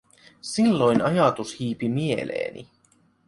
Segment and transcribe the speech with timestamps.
[0.41, 2.67] Silloin ajatus hiipi mieleeni: